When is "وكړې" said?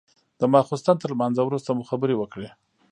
2.17-2.49